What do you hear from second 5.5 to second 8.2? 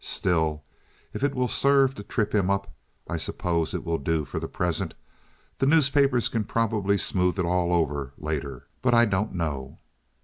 The newspapers can probably smooth it all over